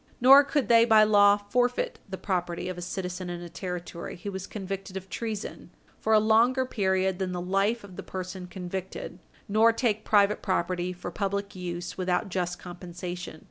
[0.19, 4.31] Nor could they by law forfeit the property of a citizen in a Territory who
[4.31, 9.19] was convicted of treason, for a longer period than the life of the person convicted,
[9.47, 13.39] nor take private property for public use without just compensation.